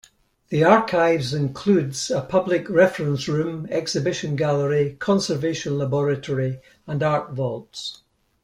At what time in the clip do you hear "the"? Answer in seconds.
0.49-0.63